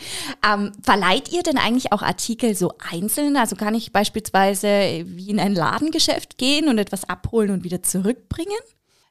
Ähm, 0.46 0.72
verleiht 0.81 1.31
ihr 1.31 1.43
denn 1.43 1.57
eigentlich 1.57 1.91
auch 1.93 2.01
Artikel 2.01 2.55
so 2.55 2.74
einzeln? 2.79 3.36
Also 3.38 3.55
kann 3.55 3.75
ich 3.75 3.91
beispielsweise 3.91 4.67
wie 5.05 5.29
in 5.29 5.39
ein 5.39 5.53
Ladengeschäft 5.55 6.38
gehen 6.38 6.67
und 6.69 6.77
etwas 6.77 7.03
abholen 7.10 7.51
und 7.51 7.63
wieder 7.63 7.84
zurückbringen? 7.84 8.57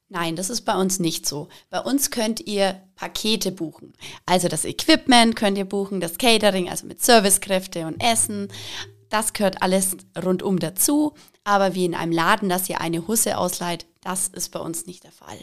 Nein, 0.08 0.36
das 0.36 0.50
ist 0.50 0.62
bei 0.62 0.76
uns 0.76 1.00
nicht 1.00 1.26
so. 1.26 1.48
Bei 1.68 1.80
uns 1.80 2.10
könnt 2.10 2.40
ihr 2.46 2.80
Pakete 2.94 3.50
buchen. 3.50 3.92
Also 4.24 4.46
das 4.46 4.64
Equipment 4.64 5.34
könnt 5.34 5.58
ihr 5.58 5.64
buchen, 5.64 6.00
das 6.00 6.16
Catering, 6.18 6.68
also 6.68 6.86
mit 6.86 7.02
Servicekräfte 7.02 7.86
und 7.86 8.00
Essen. 8.00 8.48
Das 9.08 9.32
gehört 9.32 9.62
alles 9.62 9.96
rundum 10.22 10.60
dazu. 10.60 11.14
Aber 11.42 11.74
wie 11.74 11.84
in 11.84 11.94
einem 11.94 12.12
Laden, 12.12 12.48
dass 12.48 12.68
ihr 12.68 12.80
eine 12.80 13.06
Husse 13.08 13.36
ausleiht, 13.36 13.86
das 14.02 14.28
ist 14.28 14.50
bei 14.50 14.60
uns 14.60 14.86
nicht 14.86 15.04
der 15.04 15.12
Fall. 15.12 15.38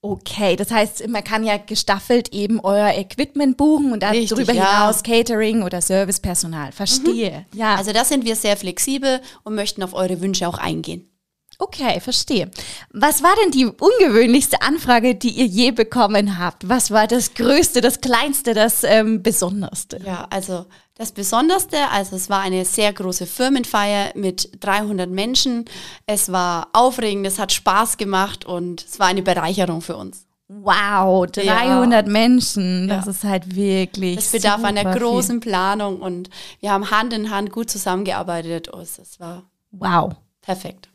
Okay, 0.00 0.54
das 0.56 0.70
heißt, 0.70 1.08
man 1.08 1.24
kann 1.24 1.44
ja 1.44 1.56
gestaffelt 1.56 2.28
eben 2.34 2.60
euer 2.60 2.92
Equipment 2.94 3.56
buchen 3.56 3.90
und 3.90 4.02
darüber 4.02 4.52
ja. 4.52 4.82
hinaus 4.82 5.02
Catering 5.02 5.62
oder 5.62 5.80
Servicepersonal. 5.80 6.72
Verstehe. 6.72 7.46
Ja, 7.54 7.76
Also 7.76 7.92
da 7.92 8.04
sind 8.04 8.26
wir 8.26 8.36
sehr 8.36 8.58
flexibel 8.58 9.22
und 9.44 9.54
möchten 9.54 9.82
auf 9.82 9.94
eure 9.94 10.20
Wünsche 10.20 10.46
auch 10.46 10.58
eingehen. 10.58 11.10
Okay, 11.58 12.00
verstehe. 12.00 12.50
Was 12.92 13.22
war 13.22 13.34
denn 13.42 13.50
die 13.50 13.66
ungewöhnlichste 13.66 14.62
Anfrage, 14.62 15.14
die 15.14 15.30
ihr 15.30 15.46
je 15.46 15.70
bekommen 15.70 16.38
habt? 16.38 16.68
Was 16.68 16.90
war 16.90 17.06
das 17.06 17.34
Größte, 17.34 17.80
das 17.80 18.00
Kleinste, 18.00 18.54
das 18.54 18.84
ähm, 18.84 19.22
Besonderste? 19.22 20.00
Ja, 20.04 20.26
also 20.30 20.66
das 20.96 21.12
Besonderste, 21.12 21.76
also 21.90 22.14
es 22.16 22.30
war 22.30 22.40
eine 22.40 22.64
sehr 22.64 22.92
große 22.92 23.26
Firmenfeier 23.26 24.12
mit 24.14 24.50
300 24.60 25.10
Menschen. 25.10 25.64
Es 26.06 26.30
war 26.30 26.68
aufregend, 26.72 27.26
es 27.26 27.38
hat 27.38 27.52
Spaß 27.52 27.96
gemacht 27.96 28.44
und 28.44 28.84
es 28.84 28.98
war 29.00 29.08
eine 29.08 29.22
Bereicherung 29.22 29.80
für 29.80 29.96
uns. 29.96 30.26
Wow, 30.46 31.26
300 31.26 32.06
Menschen, 32.06 32.86
das 32.86 33.06
Ja. 33.06 33.10
ist 33.10 33.24
halt 33.24 33.56
wirklich. 33.56 34.18
Es 34.18 34.30
bedarf 34.30 34.62
einer 34.62 34.92
viel. 34.92 35.00
großen 35.00 35.40
Planung 35.40 36.00
und 36.00 36.28
wir 36.60 36.70
haben 36.70 36.90
Hand 36.90 37.12
in 37.14 37.30
Hand 37.30 37.50
gut 37.50 37.70
zusammengearbeitet. 37.70 38.68
Oh, 38.72 38.78
es 38.80 39.00
war 39.18 39.42
Wow. 39.72 40.12
perfekt. 40.42 40.88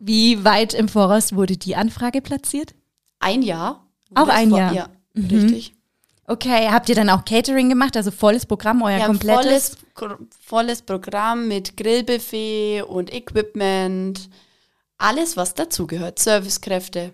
Wie 0.00 0.44
weit 0.44 0.74
im 0.74 0.88
Voraus 0.88 1.34
wurde 1.34 1.56
die 1.56 1.76
Anfrage 1.76 2.20
platziert? 2.22 2.74
Ein 3.20 3.42
Jahr. 3.42 3.86
Auch 4.14 4.28
ein 4.28 4.50
Jahr. 4.50 4.72
Ja, 4.72 4.88
Mhm. 5.14 5.26
richtig. 5.28 5.74
Okay, 6.26 6.68
habt 6.70 6.88
ihr 6.88 6.94
dann 6.94 7.10
auch 7.10 7.24
Catering 7.24 7.68
gemacht, 7.68 7.96
also 7.96 8.10
volles 8.10 8.46
Programm, 8.46 8.82
euer 8.82 9.00
haben 9.00 9.18
komplettes? 9.18 9.76
volles, 9.94 10.18
volles 10.40 10.82
Programm 10.82 11.48
mit 11.48 11.76
Grillbuffet 11.76 12.82
und 12.82 13.12
Equipment. 13.12 14.30
Alles, 14.96 15.36
was 15.36 15.54
dazugehört. 15.54 16.18
Servicekräfte. 16.18 17.12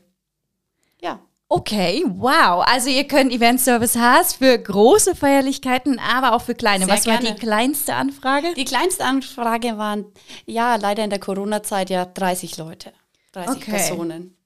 Ja. 1.00 1.19
Okay, 1.49 2.05
wow. 2.09 2.65
Also 2.67 2.91
ihr 2.91 3.05
könnt 3.05 3.33
Event 3.33 3.61
Service 3.61 3.95
Haas 3.97 4.35
für 4.35 4.59
große 4.59 5.15
Feierlichkeiten, 5.15 5.99
aber 6.00 6.33
auch 6.35 6.43
für 6.43 6.55
kleine. 6.57 6.87
Sehr 6.87 6.95
Was 6.95 7.07
war 7.07 7.19
gerne. 7.19 7.35
die 7.37 7.41
kleinste 7.41 7.95
Anfrage? 7.95 8.53
Die 8.55 8.65
kleinste 8.65 9.05
Anfrage 9.05 9.79
waren, 9.79 10.07
ja, 10.47 10.75
leider 10.75 11.05
in 11.05 11.11
der 11.11 11.21
Corona-Zeit 11.21 11.88
ja 11.91 12.05
30 12.05 12.57
Leute. 12.59 12.93
30 13.33 13.57
Okay. 13.62 13.71
Personen. 13.71 14.37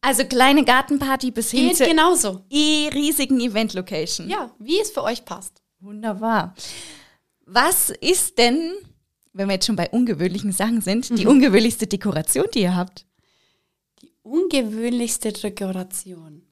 Also 0.00 0.24
kleine 0.24 0.64
Gartenparty 0.64 1.30
bis 1.30 1.50
hin 1.50 1.68
Geht 1.68 1.76
zur 1.78 1.86
genauso. 1.88 2.40
e 2.48 2.88
riesigen 2.92 3.38
Event-Location. 3.40 4.28
Ja, 4.30 4.50
wie 4.58 4.80
es 4.80 4.90
für 4.90 5.02
euch 5.02 5.24
passt. 5.24 5.60
Wunderbar. 5.80 6.54
Was 7.44 7.90
ist 7.90 8.38
denn, 8.38 8.72
wenn 9.34 9.48
wir 9.48 9.54
jetzt 9.54 9.66
schon 9.66 9.76
bei 9.76 9.90
ungewöhnlichen 9.90 10.52
Sachen 10.52 10.80
sind, 10.80 11.10
Mhm. 11.10 11.16
die 11.16 11.26
ungewöhnlichste 11.26 11.86
Dekoration, 11.86 12.46
die 12.54 12.60
ihr 12.62 12.76
habt? 12.76 13.04
Die 14.00 14.12
ungewöhnlichste 14.22 15.32
Dekoration. 15.32 16.45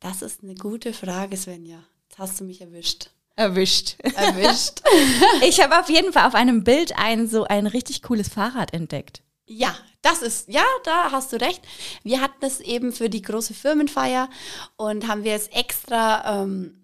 Das 0.00 0.22
ist 0.22 0.42
eine 0.42 0.54
gute 0.54 0.92
Frage, 0.92 1.36
Svenja. 1.36 1.82
Jetzt 2.08 2.18
hast 2.18 2.40
du 2.40 2.44
mich 2.44 2.60
erwischt. 2.60 3.10
Erwischt. 3.36 3.96
Erwischt. 4.00 4.82
Ich 5.46 5.60
habe 5.62 5.78
auf 5.78 5.88
jeden 5.88 6.12
Fall 6.12 6.26
auf 6.26 6.34
einem 6.34 6.64
Bild 6.64 6.92
ein 6.98 7.26
so 7.28 7.44
ein 7.44 7.66
richtig 7.66 8.02
cooles 8.02 8.28
Fahrrad 8.28 8.72
entdeckt. 8.74 9.22
ja, 9.46 9.74
das 10.02 10.22
ist, 10.22 10.48
ja, 10.48 10.64
da 10.84 11.12
hast 11.12 11.32
du 11.32 11.36
recht. 11.40 11.60
Wir 12.02 12.22
hatten 12.22 12.44
es 12.44 12.60
eben 12.60 12.92
für 12.92 13.10
die 13.10 13.20
große 13.20 13.52
Firmenfeier 13.52 14.30
und 14.76 15.06
haben 15.08 15.24
wir 15.24 15.34
es 15.34 15.48
extra 15.48 16.42
ähm, 16.42 16.80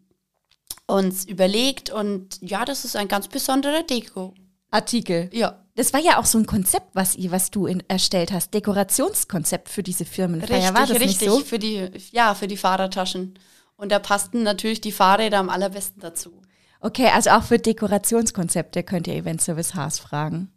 uns 0.86 1.24
überlegt 1.24 1.88
und 1.90 2.38
ja, 2.42 2.64
das 2.66 2.84
ist 2.84 2.94
ein 2.94 3.08
ganz 3.08 3.28
besonderer 3.28 3.82
Deko. 3.84 4.34
Artikel. 4.76 5.30
Ja, 5.32 5.64
Das 5.74 5.92
war 5.92 6.00
ja 6.00 6.18
auch 6.18 6.24
so 6.24 6.38
ein 6.38 6.46
Konzept, 6.46 6.94
was 6.94 7.16
ihr, 7.16 7.30
was 7.30 7.50
du 7.50 7.66
in, 7.66 7.82
erstellt 7.88 8.32
hast, 8.32 8.54
Dekorationskonzept 8.54 9.68
für 9.68 9.82
diese 9.82 10.04
Firmenfeier. 10.04 10.58
richtig, 10.58 10.74
war 10.74 10.86
das 10.86 11.00
richtig. 11.00 11.20
nicht 11.20 11.30
so? 11.30 11.40
Für 11.40 11.58
die, 11.58 11.90
ja, 12.12 12.34
für 12.34 12.46
die 12.46 12.56
Fahrradtaschen. 12.56 13.38
Und 13.76 13.92
da 13.92 13.98
passten 13.98 14.42
natürlich 14.42 14.80
die 14.80 14.92
Fahrräder 14.92 15.38
am 15.38 15.50
allerbesten 15.50 16.00
dazu. 16.00 16.42
Okay, 16.80 17.08
also 17.12 17.30
auch 17.30 17.42
für 17.42 17.58
Dekorationskonzepte 17.58 18.82
könnt 18.82 19.06
ihr 19.06 19.14
Event 19.14 19.42
Service 19.42 19.74
Haas 19.74 19.98
fragen. 19.98 20.50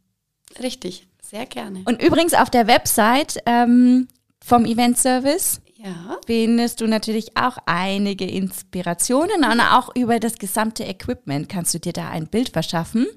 Richtig, 0.62 1.08
sehr 1.22 1.46
gerne. 1.46 1.82
Und 1.86 2.02
übrigens 2.02 2.34
auf 2.34 2.50
der 2.50 2.68
Website 2.68 3.40
ähm, 3.46 4.08
vom 4.40 4.66
Event 4.66 4.98
Service 4.98 5.62
ja, 5.76 6.18
findest 6.26 6.82
du 6.82 6.88
natürlich 6.88 7.38
auch 7.38 7.58
einige 7.66 8.26
Inspirationen 8.26 9.46
und 9.46 9.62
auch 9.62 9.96
über 9.96 10.20
das 10.20 10.38
gesamte 10.38 10.84
Equipment 10.84 11.48
kannst 11.48 11.74
du 11.74 11.80
dir 11.80 11.94
da 11.94 12.10
ein 12.10 12.28
Bild 12.28 12.50
verschaffen. 12.50 13.08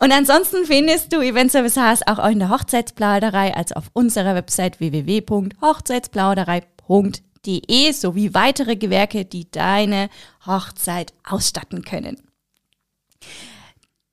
Und 0.00 0.12
ansonsten 0.12 0.66
findest 0.66 1.10
du 1.10 1.22
Event 1.22 1.50
Service 1.50 1.78
Haas 1.78 2.06
auch 2.06 2.22
in 2.28 2.40
der 2.40 2.50
Hochzeitsplauderei, 2.50 3.56
also 3.56 3.76
auf 3.76 3.84
unserer 3.94 4.34
Website 4.34 4.78
www.hochzeitsplauderei.de 4.78 7.31
sowie 7.92 8.34
weitere 8.34 8.76
Gewerke, 8.76 9.24
die 9.24 9.50
deine 9.50 10.10
Hochzeit 10.46 11.12
ausstatten 11.24 11.82
können. 11.82 12.20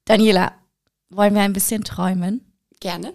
Daniela, 0.05 0.53
wollen 1.09 1.35
wir 1.35 1.41
ein 1.41 1.53
bisschen 1.53 1.83
träumen? 1.83 2.49
gerne. 2.79 3.13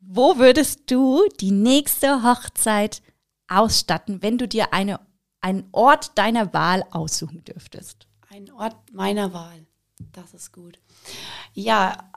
Wo 0.00 0.38
würdest 0.38 0.90
du 0.90 1.28
die 1.40 1.50
nächste 1.50 2.22
Hochzeit 2.22 3.02
ausstatten, 3.48 4.22
wenn 4.22 4.38
du 4.38 4.48
dir 4.48 4.72
eine, 4.72 5.00
einen 5.40 5.68
Ort 5.72 6.16
deiner 6.16 6.52
Wahl 6.52 6.84
aussuchen 6.90 7.44
dürftest? 7.44 8.06
Ein 8.30 8.50
Ort 8.52 8.76
meiner 8.92 9.32
Wahl. 9.32 9.66
Das 10.12 10.34
ist 10.34 10.52
gut. 10.52 10.78
Ja, 11.52 12.10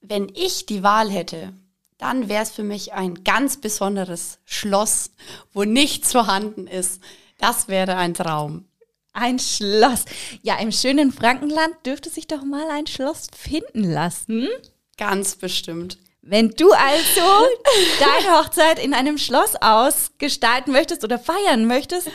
wenn 0.00 0.28
ich 0.34 0.66
die 0.66 0.82
Wahl 0.82 1.10
hätte, 1.10 1.52
dann 2.00 2.28
wäre 2.28 2.42
es 2.42 2.50
für 2.50 2.62
mich 2.62 2.92
ein 2.92 3.22
ganz 3.24 3.58
besonderes 3.58 4.38
Schloss, 4.44 5.10
wo 5.52 5.64
nichts 5.64 6.12
vorhanden 6.12 6.66
ist. 6.66 7.00
Das 7.38 7.68
wäre 7.68 7.96
ein 7.96 8.14
Traum. 8.14 8.66
Ein 9.12 9.38
Schloss. 9.38 10.04
Ja, 10.42 10.58
im 10.60 10.72
schönen 10.72 11.12
Frankenland 11.12 11.74
dürfte 11.84 12.10
sich 12.10 12.26
doch 12.26 12.42
mal 12.44 12.68
ein 12.70 12.86
Schloss 12.86 13.26
finden 13.36 13.84
lassen. 13.84 14.48
Ganz 14.96 15.36
bestimmt. 15.36 15.98
Wenn 16.22 16.50
du 16.50 16.70
also 16.72 17.20
deine 18.00 18.38
Hochzeit 18.38 18.78
in 18.78 18.94
einem 18.94 19.18
Schloss 19.18 19.56
ausgestalten 19.60 20.72
möchtest 20.72 21.02
oder 21.02 21.18
feiern 21.18 21.66
möchtest, 21.66 22.10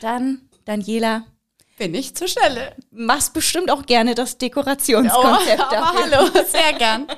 dann, 0.00 0.48
Daniela, 0.64 1.24
Bin 1.76 1.94
ich 1.94 2.14
zur 2.14 2.28
Stelle. 2.28 2.74
machst 2.92 3.34
bestimmt 3.34 3.70
auch 3.70 3.84
gerne 3.84 4.14
das 4.14 4.38
Dekorationskonzept 4.38 5.58
Oh, 5.60 5.62
aber 5.64 5.76
dafür. 5.76 6.20
hallo, 6.20 6.44
sehr 6.46 6.72
gern. 6.78 7.06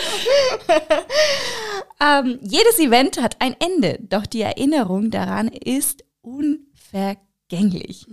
Ähm, 2.00 2.38
jedes 2.42 2.78
Event 2.78 3.20
hat 3.20 3.36
ein 3.40 3.54
Ende, 3.58 3.98
doch 4.00 4.24
die 4.24 4.40
Erinnerung 4.40 5.10
daran 5.10 5.48
ist 5.48 6.02
unvergänglich. 6.22 8.06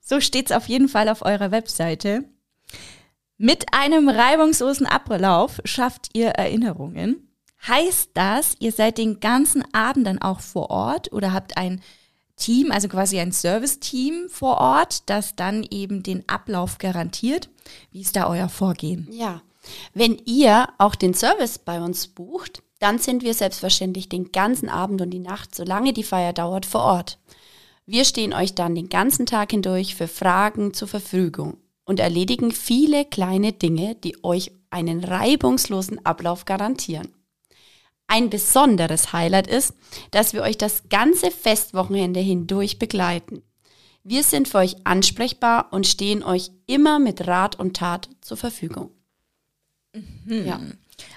So 0.00 0.20
steht 0.20 0.46
es 0.46 0.56
auf 0.56 0.68
jeden 0.68 0.88
Fall 0.88 1.08
auf 1.08 1.22
eurer 1.22 1.50
Webseite. 1.50 2.24
Mit 3.36 3.72
einem 3.72 4.08
reibungslosen 4.08 4.86
Ablauf 4.86 5.60
schafft 5.64 6.10
ihr 6.12 6.28
Erinnerungen. 6.28 7.28
Heißt 7.66 8.10
das, 8.14 8.54
ihr 8.60 8.70
seid 8.70 8.98
den 8.98 9.18
ganzen 9.18 9.64
Abend 9.74 10.06
dann 10.06 10.22
auch 10.22 10.40
vor 10.40 10.70
Ort 10.70 11.12
oder 11.12 11.32
habt 11.32 11.56
ein 11.56 11.80
Team, 12.36 12.70
also 12.70 12.86
quasi 12.86 13.18
ein 13.18 13.32
Service-Team 13.32 14.28
vor 14.28 14.58
Ort, 14.58 15.10
das 15.10 15.34
dann 15.34 15.66
eben 15.68 16.04
den 16.04 16.28
Ablauf 16.28 16.78
garantiert? 16.78 17.50
Wie 17.90 18.00
ist 18.00 18.14
da 18.14 18.28
euer 18.28 18.48
Vorgehen? 18.48 19.08
Ja, 19.10 19.42
wenn 19.94 20.18
ihr 20.24 20.68
auch 20.78 20.94
den 20.94 21.14
Service 21.14 21.58
bei 21.58 21.80
uns 21.80 22.08
bucht, 22.08 22.62
dann 22.78 22.98
sind 22.98 23.22
wir 23.22 23.34
selbstverständlich 23.34 24.08
den 24.08 24.30
ganzen 24.32 24.68
Abend 24.68 25.00
und 25.00 25.10
die 25.10 25.18
Nacht, 25.18 25.54
solange 25.54 25.92
die 25.92 26.04
Feier 26.04 26.32
dauert, 26.32 26.66
vor 26.66 26.82
Ort. 26.82 27.18
Wir 27.86 28.04
stehen 28.04 28.32
euch 28.32 28.54
dann 28.54 28.74
den 28.74 28.88
ganzen 28.88 29.26
Tag 29.26 29.50
hindurch 29.50 29.94
für 29.94 30.08
Fragen 30.08 30.74
zur 30.74 30.88
Verfügung 30.88 31.56
und 31.84 32.00
erledigen 32.00 32.52
viele 32.52 33.04
kleine 33.04 33.52
Dinge, 33.52 33.94
die 33.94 34.22
euch 34.22 34.52
einen 34.70 35.02
reibungslosen 35.02 36.04
Ablauf 36.04 36.44
garantieren. 36.44 37.14
Ein 38.06 38.30
besonderes 38.30 39.12
Highlight 39.12 39.46
ist, 39.46 39.74
dass 40.10 40.32
wir 40.32 40.42
euch 40.42 40.58
das 40.58 40.88
ganze 40.88 41.30
Festwochenende 41.30 42.20
hindurch 42.20 42.78
begleiten. 42.78 43.42
Wir 44.02 44.22
sind 44.22 44.48
für 44.48 44.58
euch 44.58 44.76
ansprechbar 44.86 45.68
und 45.72 45.86
stehen 45.86 46.22
euch 46.22 46.50
immer 46.66 46.98
mit 46.98 47.26
Rat 47.26 47.58
und 47.58 47.76
Tat 47.76 48.08
zur 48.20 48.36
Verfügung. 48.36 48.90
Ja. 50.26 50.60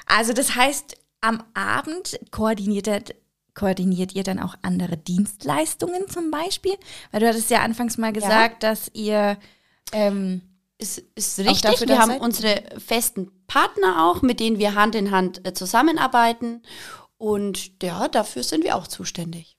Also 0.05 0.33
das 0.33 0.55
heißt, 0.55 0.95
am 1.21 1.43
Abend 1.53 2.19
koordiniert, 2.31 2.87
ihr- 2.87 3.03
koordiniert 3.53 4.13
ihr 4.15 4.23
dann 4.23 4.39
auch 4.39 4.55
andere 4.61 4.97
Dienstleistungen 4.97 6.07
zum 6.07 6.31
Beispiel? 6.31 6.73
Weil 7.11 7.21
du 7.21 7.27
hattest 7.27 7.49
ja 7.49 7.61
anfangs 7.61 7.97
mal 7.97 8.13
gesagt, 8.13 8.63
dass 8.63 8.89
ihr 8.93 9.37
ähm, 9.91 10.41
Ist, 10.77 10.99
ist 11.15 11.39
richtig. 11.39 11.87
wir 11.87 11.99
haben 11.99 12.11
seid? 12.11 12.21
unsere 12.21 12.63
festen 12.79 13.31
Partner 13.47 14.05
auch, 14.09 14.21
mit 14.21 14.39
denen 14.39 14.57
wir 14.57 14.73
Hand 14.75 14.95
in 14.95 15.11
Hand 15.11 15.45
äh, 15.45 15.53
zusammenarbeiten. 15.53 16.61
Und 17.17 17.83
ja, 17.83 18.07
dafür 18.07 18.41
sind 18.43 18.63
wir 18.63 18.75
auch 18.75 18.87
zuständig. 18.87 19.55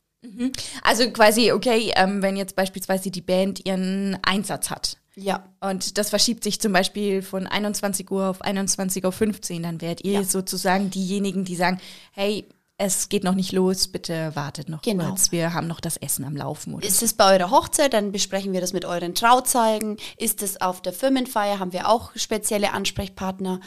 also 0.82 1.10
quasi, 1.10 1.52
okay, 1.52 1.92
ähm, 1.96 2.22
wenn 2.22 2.36
jetzt 2.36 2.56
beispielsweise 2.56 3.10
die 3.10 3.20
Band 3.20 3.66
ihren 3.66 4.18
Einsatz 4.22 4.70
hat 4.70 4.96
Ja, 5.14 5.44
und 5.60 5.98
das 5.98 6.10
verschiebt 6.10 6.42
sich 6.42 6.60
zum 6.60 6.72
Beispiel 6.72 7.20
von 7.22 7.46
21 7.46 8.10
Uhr 8.10 8.28
auf 8.30 8.42
21.15 8.42 9.56
Uhr, 9.56 9.60
dann 9.62 9.80
werdet 9.80 10.04
ihr 10.04 10.12
Ja. 10.20 10.24
sozusagen 10.24 10.90
diejenigen, 10.90 11.44
die 11.44 11.56
sagen, 11.56 11.80
hey, 12.12 12.46
es 12.78 13.08
geht 13.10 13.22
noch 13.22 13.34
nicht 13.34 13.52
los, 13.52 13.88
bitte 13.88 14.34
wartet 14.34 14.68
noch 14.68 14.80
Genau. 14.82 15.10
kurz, 15.10 15.30
wir 15.30 15.52
haben 15.54 15.66
noch 15.68 15.80
das 15.80 15.98
Essen 15.98 16.24
am 16.24 16.34
Laufen. 16.34 16.74
Oder 16.74 16.86
ist 16.88 17.02
es 17.02 17.12
bei 17.14 17.34
eurer 17.38 17.50
Hochzeit, 17.50 17.92
dann 17.92 18.10
besprechen 18.10 18.52
wir 18.54 18.60
das 18.62 18.72
mit 18.72 18.84
euren 18.86 19.14
Trauzeugen. 19.14 19.98
Ist 20.16 20.42
es 20.42 20.60
auf 20.60 20.80
der 20.82 20.92
Firmenfeier, 20.94 21.58
haben 21.58 21.72
wir 21.74 21.88
auch 21.88 22.12
spezielle 22.16 22.72
Ansprechpartner, 22.72 23.60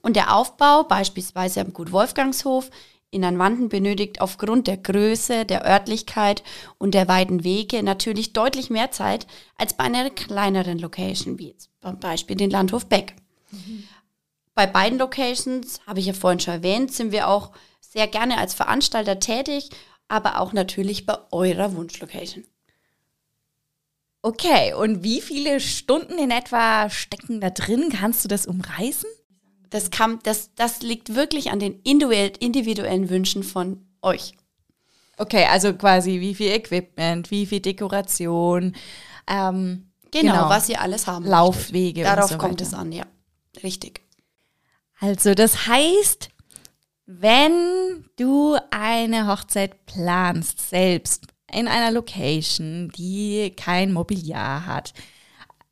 Und 0.00 0.16
der 0.16 0.34
Aufbau, 0.34 0.84
beispielsweise 0.84 1.60
am 1.60 1.74
Gut 1.74 1.92
Wolfgangshof, 1.92 2.70
in 3.10 3.24
Anwanden 3.24 3.68
benötigt 3.68 4.20
aufgrund 4.20 4.66
der 4.66 4.76
Größe, 4.76 5.44
der 5.44 5.66
Örtlichkeit 5.66 6.42
und 6.78 6.94
der 6.94 7.08
weiten 7.08 7.42
Wege 7.44 7.82
natürlich 7.82 8.32
deutlich 8.32 8.70
mehr 8.70 8.92
Zeit 8.92 9.26
als 9.56 9.74
bei 9.74 9.84
einer 9.84 10.10
kleineren 10.10 10.78
Location, 10.78 11.38
wie 11.38 11.48
jetzt 11.48 11.70
beim 11.80 11.98
Beispiel 11.98 12.36
den 12.36 12.50
Landhof 12.50 12.86
Beck. 12.86 13.16
Bei 14.54 14.66
beiden 14.66 14.98
Locations, 14.98 15.80
habe 15.86 16.00
ich 16.00 16.06
ja 16.06 16.12
vorhin 16.12 16.40
schon 16.40 16.54
erwähnt, 16.54 16.92
sind 16.92 17.12
wir 17.12 17.28
auch 17.28 17.50
sehr 17.80 18.06
gerne 18.06 18.38
als 18.38 18.54
Veranstalter 18.54 19.18
tätig, 19.18 19.70
aber 20.06 20.40
auch 20.40 20.52
natürlich 20.52 21.06
bei 21.06 21.16
eurer 21.32 21.74
Wunschlocation. 21.74 22.44
Okay, 24.22 24.74
und 24.74 25.02
wie 25.02 25.22
viele 25.22 25.60
Stunden 25.60 26.18
in 26.18 26.30
etwa 26.30 26.90
stecken 26.90 27.40
da 27.40 27.50
drin? 27.50 27.90
Kannst 27.90 28.22
du 28.22 28.28
das 28.28 28.46
umreißen? 28.46 29.08
Das, 29.70 29.90
kann, 29.90 30.18
das, 30.24 30.54
das 30.54 30.82
liegt 30.82 31.14
wirklich 31.14 31.50
an 31.50 31.60
den 31.60 31.80
individuell, 31.82 32.32
individuellen 32.40 33.08
Wünschen 33.08 33.42
von 33.42 33.86
euch. 34.02 34.34
Okay, 35.16 35.44
also 35.44 35.74
quasi 35.74 36.20
wie 36.20 36.34
viel 36.34 36.50
Equipment, 36.50 37.30
wie 37.30 37.46
viel 37.46 37.60
Dekoration, 37.60 38.74
ähm, 39.26 39.90
Genau, 40.10 40.32
Genau. 40.32 40.48
was 40.48 40.68
ihr 40.68 40.80
alles 40.80 41.06
haben 41.06 41.24
Laufwege. 41.24 42.02
Darauf 42.02 42.30
so 42.30 42.38
kommt 42.38 42.60
es 42.60 42.74
an, 42.74 42.92
ja. 42.92 43.04
Richtig. 43.62 44.02
Also 44.98 45.34
das 45.34 45.66
heißt, 45.66 46.30
wenn 47.06 48.04
du 48.16 48.56
eine 48.70 49.26
Hochzeit 49.26 49.86
planst, 49.86 50.68
selbst 50.68 51.26
in 51.52 51.68
einer 51.68 51.90
Location, 51.90 52.90
die 52.96 53.52
kein 53.56 53.92
Mobiliar 53.92 54.66
hat, 54.66 54.92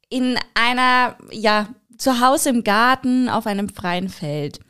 in 0.09 0.39
einer, 0.55 1.17
ja, 1.31 1.69
zu 1.99 2.21
Hause 2.21 2.51
im 2.51 2.65
Garten 2.65 3.29
auf 3.29 3.47
einem 3.47 3.69
freien 3.69 4.09
Feld 4.09 4.61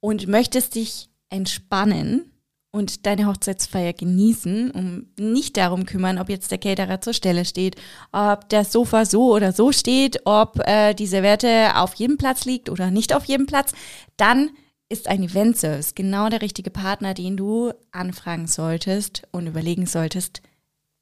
und 0.00 0.26
möchtest 0.26 0.74
dich 0.74 1.08
entspannen 1.30 2.30
und 2.72 3.06
deine 3.06 3.26
Hochzeitsfeier 3.26 3.92
genießen, 3.92 4.70
um 4.70 5.06
nicht 5.18 5.56
darum 5.56 5.86
kümmern, 5.86 6.18
ob 6.18 6.28
jetzt 6.28 6.50
der 6.50 6.58
Caterer 6.58 7.00
zur 7.00 7.14
Stelle 7.14 7.44
steht, 7.44 7.76
ob 8.12 8.48
das 8.48 8.70
Sofa 8.72 9.04
so 9.04 9.34
oder 9.34 9.52
so 9.52 9.72
steht, 9.72 10.20
ob 10.24 10.60
äh, 10.66 10.94
die 10.94 11.06
Serviette 11.06 11.76
auf 11.76 11.94
jedem 11.94 12.16
Platz 12.16 12.44
liegt 12.44 12.68
oder 12.68 12.90
nicht 12.90 13.14
auf 13.14 13.24
jedem 13.24 13.46
Platz, 13.46 13.72
dann 14.16 14.50
ist 14.88 15.08
ein 15.08 15.22
Event-Service 15.22 15.94
genau 15.94 16.28
der 16.28 16.42
richtige 16.42 16.70
Partner, 16.70 17.14
den 17.14 17.36
du 17.36 17.72
anfragen 17.92 18.46
solltest 18.46 19.22
und 19.30 19.46
überlegen 19.46 19.86
solltest, 19.86 20.42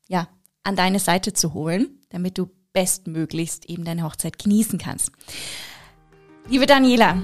ja, 0.09 0.29
an 0.63 0.77
deine 0.77 0.99
Seite 0.99 1.33
zu 1.33 1.55
holen, 1.55 1.99
damit 2.11 2.37
du 2.37 2.51
bestmöglichst 2.73 3.67
eben 3.67 3.85
deine 3.85 4.05
Hochzeit 4.05 4.39
genießen 4.39 4.79
kannst. 4.79 5.13
Liebe 6.49 6.67
Daniela, 6.67 7.23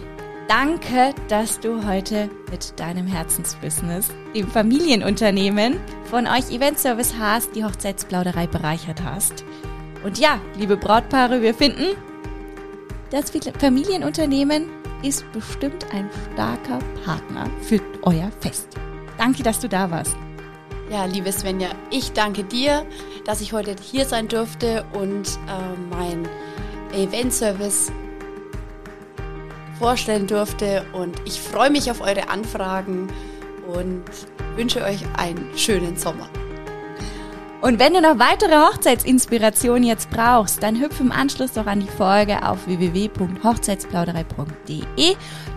danke, 0.48 1.14
dass 1.28 1.61
du 1.61 1.87
heute 1.87 2.28
mit 2.50 2.78
deinem 2.78 3.07
Herzensbusiness, 3.07 4.09
dem 4.35 4.48
Familienunternehmen 4.48 5.78
von 6.04 6.26
euch 6.26 6.50
Event 6.50 6.78
Service 6.78 7.14
Haas, 7.18 7.50
die 7.50 7.64
Hochzeitsplauderei 7.64 8.46
bereichert 8.46 9.02
hast. 9.02 9.44
Und 10.04 10.18
ja, 10.18 10.40
liebe 10.59 10.76
Brautpaare, 10.76 11.40
wir 11.40 11.54
finden, 11.54 11.96
das 13.11 13.33
Familienunternehmen 13.59 14.66
ist 15.02 15.24
bestimmt 15.33 15.87
ein 15.92 16.11
starker 16.33 16.78
Partner 17.04 17.48
für 17.62 17.80
euer 18.02 18.30
Fest. 18.40 18.68
Danke, 19.18 19.42
dass 19.42 19.61
du 19.61 19.68
da 19.68 19.90
warst. 19.90 20.16
Ja, 20.94 21.04
liebe 21.07 21.33
Svenja, 21.33 21.70
ich 21.90 22.12
danke 22.12 22.44
dir, 22.44 22.87
dass 23.24 23.40
ich 23.40 23.52
heute 23.52 23.74
hier 23.83 24.04
sein 24.04 24.28
durfte 24.28 24.85
und 24.92 25.26
äh, 25.48 25.76
mein 25.90 26.28
Event-Service 26.92 27.90
vorstellen 29.76 30.28
durfte. 30.28 30.87
Und 30.92 31.16
ich 31.24 31.40
freue 31.40 31.70
mich 31.70 31.90
auf 31.90 32.00
eure 32.00 32.28
Anfragen 32.28 33.09
und 33.66 34.04
wünsche 34.54 34.85
euch 34.85 35.00
einen 35.18 35.50
schönen 35.57 35.96
Sommer. 35.96 36.28
Und 37.61 37.80
wenn 37.80 37.94
du 37.94 38.00
noch 38.00 38.20
weitere 38.20 38.54
Hochzeitsinspirationen 38.54 39.83
jetzt 39.83 40.11
brauchst, 40.11 40.62
dann 40.62 40.80
hüpf 40.80 41.00
im 41.00 41.11
Anschluss 41.11 41.54
doch 41.54 41.66
an 41.66 41.80
die 41.80 41.88
Folge 41.88 42.48
auf 42.48 42.68
www.hochzeitsplauderei.de. 42.68 45.16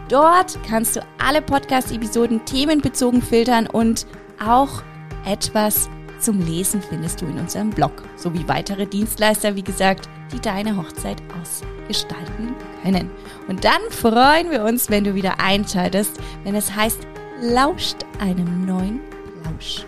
Dort 0.10 0.58
kannst 0.67 0.95
du 0.95 1.06
alle 1.23 1.43
Podcast-Episoden 1.43 2.43
themenbezogen 2.45 3.21
filtern 3.21 3.67
und 3.67 4.08
auch 4.43 4.82
etwas 5.28 5.90
zum 6.20 6.40
Lesen 6.40 6.82
findest 6.82 7.22
du 7.22 7.26
in 7.26 7.38
unserem 7.38 7.70
Blog, 7.70 8.04
sowie 8.16 8.48
weitere 8.48 8.88
Dienstleister, 8.88 9.56
wie 9.56 9.63
gesagt, 9.63 10.10
die 10.34 10.40
deine 10.40 10.76
Hochzeit 10.76 11.22
ausgestalten 11.40 12.56
können. 12.82 13.12
Und 13.48 13.63
dann 13.63 13.82
freuen 13.92 14.50
wir 14.50 14.63
uns, 14.63 14.90
wenn 14.90 15.04
du 15.04 15.13
wieder 15.13 15.40
einschaltest, 15.40 16.20
wenn 16.44 16.56
es 16.56 16.76
heißt, 16.76 17.00
lauscht 17.42 17.98
einem 18.20 18.66
neuen 18.66 19.02
Plausch. 19.44 19.86